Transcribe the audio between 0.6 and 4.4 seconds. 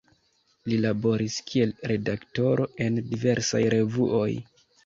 Li laboris kiel redaktoro en diversaj revuoj.